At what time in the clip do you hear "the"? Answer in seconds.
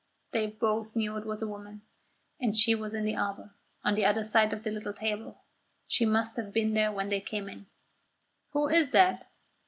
3.05-3.15, 3.93-4.03, 4.63-4.71